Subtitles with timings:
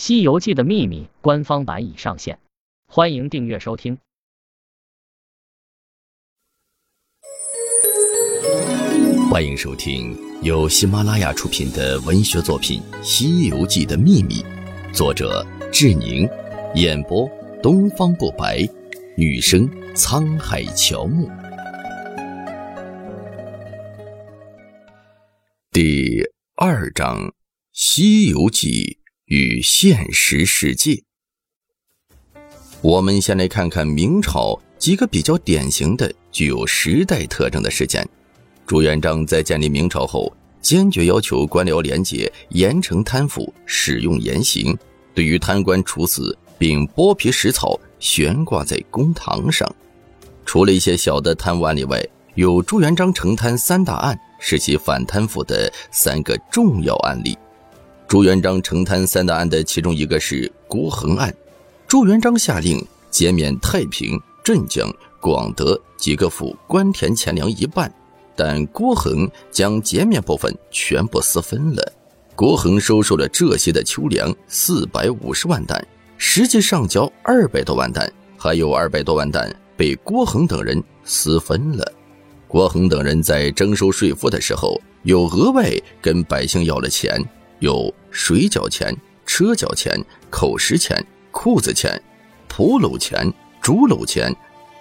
[0.00, 2.38] 西游记的秘密》官方版已上线，
[2.86, 3.98] 欢迎订阅收听。
[9.30, 14.36] 欢迎收听由喜马拉雅出品的文学作品《西游记的秘密》，
[14.94, 16.26] 作者志宁，
[16.74, 17.30] 演播
[17.62, 18.66] 东方不白，
[19.18, 21.28] 女生沧海乔木。
[25.70, 26.22] 第
[26.56, 27.18] 二章
[27.74, 28.96] 《西游记》
[29.30, 31.00] 与现实世界。
[32.80, 38.04] 我们先来看看明朝几个比较典型的、具有时代特征的事件。
[38.66, 44.76] 朱元璋在建立明朝后，坚决要求官僚廉洁，严惩贪腐，使用严刑，
[45.14, 49.72] 对于贪官处死，并剥皮食草，悬挂在公堂上。
[50.44, 54.18] 除了一些小的贪污案例外，有朱元璋惩贪三大案。
[54.42, 57.36] 是其反贪腐的三个重要案例。
[58.10, 61.32] 朱元璋承担三大案的其中一个是郭恒案。
[61.86, 67.88] 朱元璋下令减免太平、镇江、广德几个府官田钱粮一半，
[68.34, 71.92] 但郭恒将减免部分全部私分了。
[72.34, 75.80] 郭恒收受了这些的秋粮四百五十万担，
[76.18, 81.92] 实际上交二百多万担，还有二百多万担被郭恒等人私分了。
[82.48, 85.70] 郭恒等人在征收税赋的时候，又额外
[86.02, 87.24] 跟百姓要了钱，
[87.60, 88.94] 有水饺钱、
[89.24, 92.00] 车脚钱、口食钱、裤子钱、
[92.48, 94.34] 蒲篓钱、竹篓钱、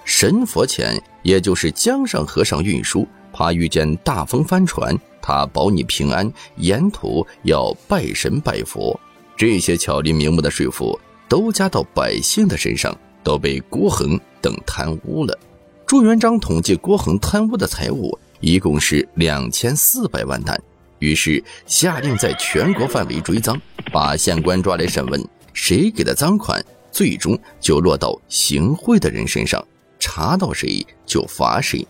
[0.04, 9.00] 神佛钱，也就是江上和尚运输，怕遇见大风翻船，他保你平安，沿途要拜神拜佛，
[9.38, 15.38] 这些巧立名目的税赋都加到百姓的身上，都被郭恒等贪污了。
[15.86, 20.60] 朱元璋统计郭恒贪污的财物一共是两千四百万担，
[21.00, 23.60] 于是下令在全国范围追赃，
[23.92, 25.22] 把县官抓来审问，
[25.54, 29.66] 谁给的赃款，最终就落到行贿的人身上，
[29.98, 31.86] 查到谁就罚谁。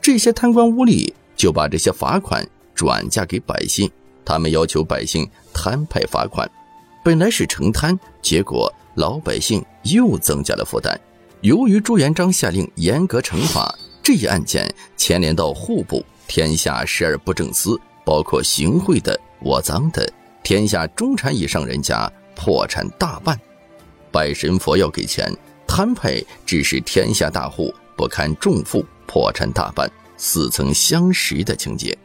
[0.00, 3.90] 这些贪官污吏就把这些罚款转嫁给百姓，
[4.24, 6.50] 他们要求百姓摊派罚款，
[7.04, 10.98] 本来是成贪，结果老百姓又增加了负担。
[11.42, 20.12] 由于朱元璋下令严格惩罚，这一案件牵连到户部、天下十二部正司，包括行贿的、窝赃的，
[20.42, 23.40] 天下中产以上人家破产大半。
[24.10, 25.32] 拜神佛要给钱，
[25.64, 31.96] 摊派只是天下大户不堪重负，破产大半，似曾相识的情节。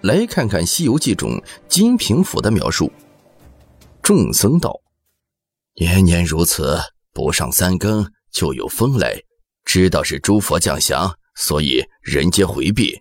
[0.00, 2.90] 来看看《西游记》中金平府的描述：
[4.02, 4.80] 众僧道
[5.78, 6.76] ：“年年如此，
[7.12, 9.14] 不上三更。”就有风来，
[9.64, 13.00] 知道是诸佛降祥，所以人皆回避。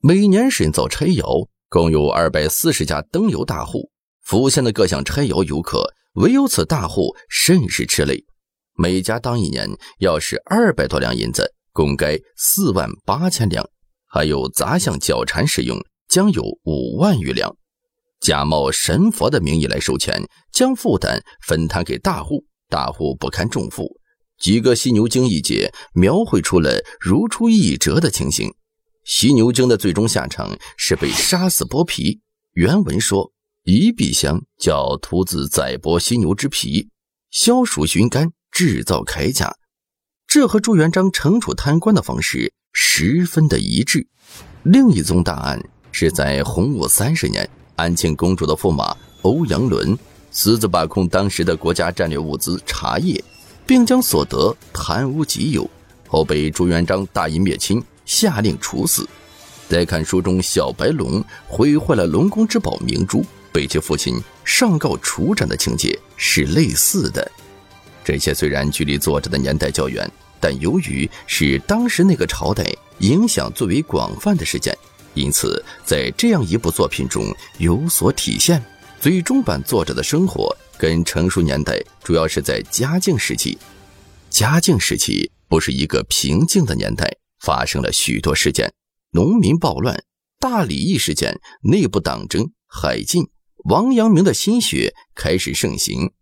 [0.00, 1.26] 每年审造差窑，
[1.72, 3.90] 共有二百四十家灯油大户，
[4.20, 5.82] 府县的各项差窑游客，
[6.16, 8.26] 唯有此大户甚是吃力。
[8.76, 9.66] 每家当一年
[9.98, 13.66] 要是二百多两银子，共该四万八千两，
[14.06, 17.50] 还有杂项脚缠使用，将有五万余两。
[18.20, 20.22] 假冒神佛的名义来收钱，
[20.52, 23.88] 将负担分摊给大户，大户不堪重负。
[24.38, 28.52] 几个犀牛精一节描绘出了如出一辙的情形。
[29.04, 32.20] 犀牛精的最终下场是被杀死剥皮。
[32.52, 33.32] 原文说
[33.64, 36.88] ：“一壁香叫徒子宰剥犀牛之皮，
[37.30, 39.54] 消暑寻干，制造铠甲。”
[40.26, 44.06] 这和朱元璋惩处贪官的方式十分的一致。
[44.62, 49.98] 另一宗大案是在洪武三十年，安庆公主的驸马欧阳伦
[50.30, 53.22] 私自把控当时的国家战略物资茶叶。
[53.64, 55.70] 并将所得贪污己有，
[56.08, 59.08] 后被朱元璋大义灭亲，下令处死。
[59.68, 67.30] 再看书中小白龙毁坏了龙宫之宝明珠，被其父亲上告处斩的情节是类似的。
[68.04, 72.64] 这些虽然距离作者的年代较远，但由于是当时那个朝代
[72.98, 74.76] 影响最为广泛的事件，
[75.14, 77.24] 因此在这样一部作品中
[77.58, 78.62] 有所体现。
[79.00, 80.54] 最终版作者的生活。
[80.78, 83.56] 跟成熟年代主要是在嘉靖时期，
[84.28, 87.08] 嘉靖时期不是一个平静的年代，
[87.42, 88.72] 发生了许多事件：
[89.10, 90.04] 农民暴乱、
[90.38, 93.28] 大礼义事件、内部党争、海禁、
[93.64, 96.12] 王阳明的心学开始盛行、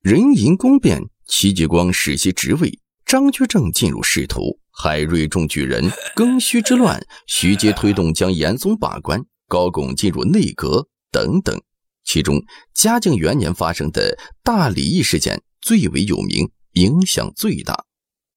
[0.00, 11.60] 人淫宫变、戚继光世袭职位、张居正进入仕途、海瑞中举人、庚戌之乱、徐阶推动将严嵩罢官、高拱进入内阁等等。
[12.04, 12.42] 其中，
[12.72, 17.84] 嘉靖元年发生的大礼义事件最为有名，影响最大。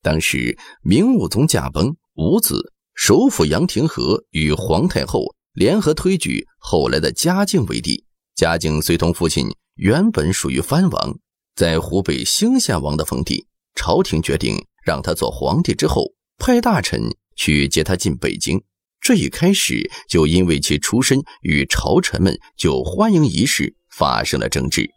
[0.02, 8.06] 当时，明武宗驾崩，五子首辅杨廷和与皇太后联合推举后来的嘉靖为帝。
[8.36, 11.18] 嘉靖随同父亲原本属于藩王，
[11.56, 17.02] 在湖北兴献王的封地，朝廷决定让他做皇帝之后，派大臣
[17.36, 18.62] 去接他进北京。
[19.02, 24.88] 这一开始就因为其出身与朝臣们就欢迎仪式发生了争执。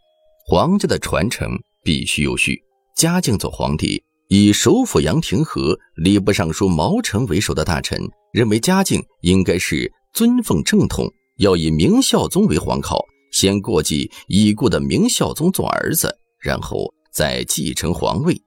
[0.45, 1.49] 皇家的传承
[1.83, 2.61] 必须有序。
[2.95, 7.97] 嘉靖做皇帝，以首辅杨廷和、礼部尚书毛成为首的大臣
[8.33, 12.99] 认为，嘉靖应该是尊奉正统，要以明孝宗为皇考，
[13.31, 18.37] 先过继已故的明孝宗做儿子，然后再继承皇位。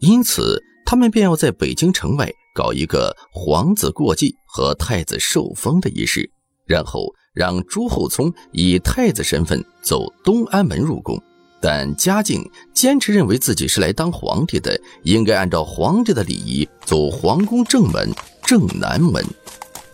[0.00, 6.28] 因此，他们便要在北京城外搞一个皇子过继和太子受封的仪式，
[6.66, 11.16] 然后让朱厚熜以太子身份走东安门入宫。
[11.60, 18.10] 但嘉靖坚持认为自己是来当皇帝的，应该按照皇帝的礼仪走皇宫正门
[18.42, 19.24] 正南门。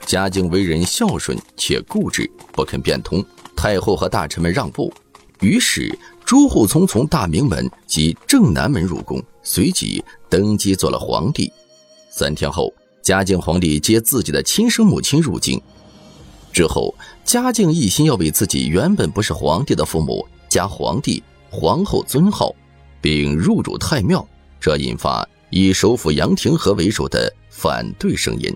[0.05, 3.25] 嘉靖为人孝顺且固执，不肯变通。
[3.57, 4.93] 太后和大臣们让步，
[5.41, 11.51] 于是朱厚熜从大明门及正南门入宫，随即登基做了皇帝。
[12.11, 12.71] 三天后，
[13.01, 15.59] 嘉靖皇帝接自己的亲生母亲入京。
[16.53, 16.95] 之后，
[17.25, 21.23] 嘉靖一心要为自己原本不是皇帝的父母加皇帝。
[21.57, 22.53] 皇后尊号，
[23.01, 24.27] 并入主太庙，
[24.61, 28.53] 这引发以首辅杨廷和为首的反对声音。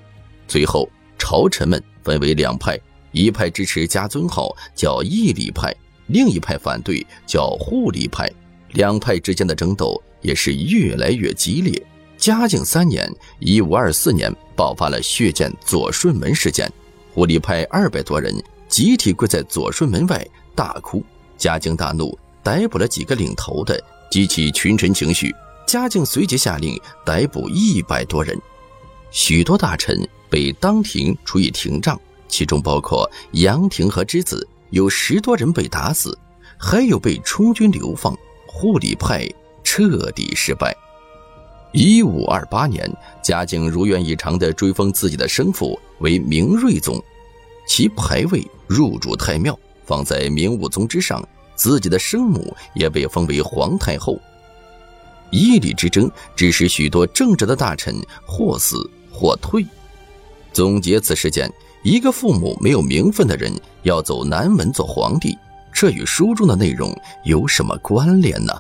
[0.49, 2.77] 最后，朝臣们分为两派：
[3.12, 5.73] 一派支持加尊号，叫义礼派；
[6.09, 8.29] 另一派反对，叫护礼派。
[8.73, 11.81] 两派之间的争斗也是越来越激烈。
[12.17, 13.09] 嘉靖三年
[13.39, 16.69] （一五二四年），爆发了血溅左顺门事件，
[17.15, 18.35] 护礼派二百多人
[18.67, 21.00] 集体跪在左顺门外大哭。
[21.37, 22.19] 嘉靖大怒。
[22.49, 23.79] 逮捕了几个领头的，
[24.11, 25.35] 激起群臣情绪。
[25.67, 28.41] 嘉靖随即下令逮捕一百多人，
[29.11, 36.19] 许多大臣被当庭处以廷杖，其中包括杨廷和之子，有十多人被打死，
[36.56, 38.17] 还有被充军流放。
[38.47, 39.29] 护理派
[39.62, 40.75] 彻底失败。
[41.75, 42.91] 一五二八年，
[43.23, 46.99] 嘉靖如愿以偿地追封自己的生父为明睿宗，
[47.67, 51.23] 其牌位入主太庙，放在明武宗之上。
[51.58, 54.19] 自己的生母也被封为皇太后。
[55.31, 57.94] 义礼之争致使许多正直的大臣
[58.25, 59.66] 或死或退。
[60.55, 61.52] 总结此事件，
[61.84, 63.52] 一个父母没有名分的人
[63.82, 65.37] 要走南门做皇帝，
[65.70, 66.90] 这与书中的内容
[67.25, 68.58] 有什么关联呢？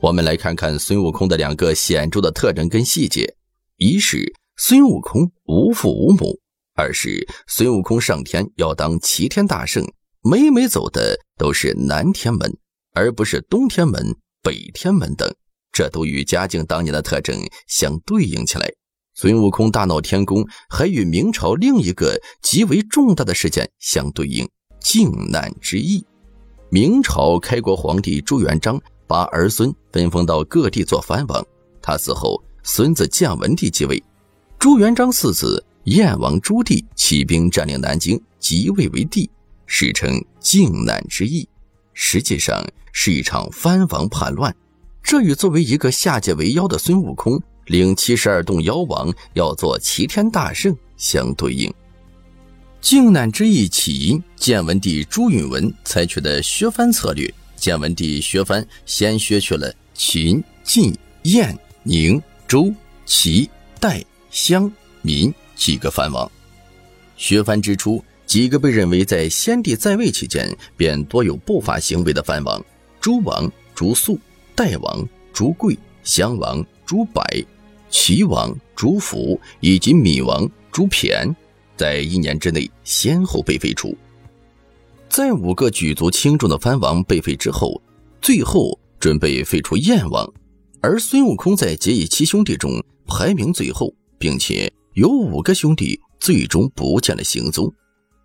[0.00, 3.34] 我们来看看孙悟空的两个显著的特征跟细节：
[3.76, 6.38] 一是孙悟空无父无母；
[6.74, 9.84] 二是孙悟空上天要当齐天大圣。
[10.22, 12.54] 每每走的都是南天门，
[12.92, 15.34] 而不是东天门、北天门等，
[15.72, 17.34] 这都与嘉靖当年的特征
[17.66, 18.70] 相对应起来。
[19.14, 24.46] 孙悟空大闹天宫，还与明朝另一个极为重大的事件相对应——
[24.78, 26.04] 靖难之役。
[26.68, 31.42] 明朝开国皇帝朱元璋把儿孙分封到各地做藩王，
[31.80, 34.02] 他死后，孙子建文帝继位。
[34.58, 39.30] 朱元璋四子燕王朱棣起兵占领南京，即位为帝。
[39.72, 41.48] 史称靖难之役，
[41.94, 44.54] 实际上是一场藩王叛乱。
[45.00, 51.72] 这与作为一个下界为妖的孙悟空领七十二洞妖王要做齐天大圣相对应。
[52.80, 57.32] 靖难之役起因，建文帝朱允文采取的削藩策略。
[57.54, 62.74] 建文帝削藩，先削去了秦、晋、燕、宁、周、
[63.06, 63.48] 齐、
[63.78, 66.28] 代、襄、民几个藩王。
[67.16, 68.04] 削藩之初。
[68.30, 72.64] 几个被认为在先帝在位期间便多有不法行为的藩王：
[73.00, 74.16] 朱王朱肃、
[74.54, 77.20] 代王朱贵、襄王朱柏、
[77.90, 81.34] 齐王朱福以及米王朱骈，
[81.76, 83.98] 在一年之内先后被废除。
[85.08, 87.82] 在五个举足轻重的藩王被废之后，
[88.22, 90.32] 最后准备废除燕王，
[90.80, 92.70] 而孙悟空在结义七兄弟中
[93.08, 97.68] 排名最后，并且有五个兄弟最终不见了行踪。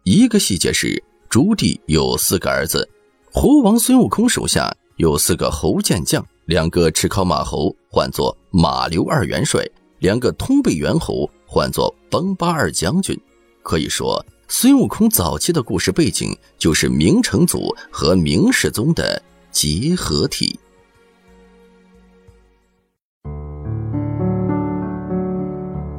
[0.07, 2.87] 一个细节是，朱棣有四个儿子，
[3.33, 13.19] 猴王孙悟空手下有四个猴健将，两个赤尻马猴唤作马刘二元帅，两个通背猿猴唤作崩巴二将军。
[13.63, 19.19] 可以说，孙悟空早期的故事背景就是明成祖和明世宗的
[19.49, 20.59] 结合体。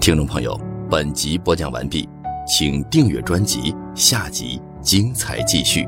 [0.01, 0.57] 听众朋友，
[0.89, 2.09] 本集播讲完毕。
[2.47, 5.85] 请订阅专辑，下集精彩继续。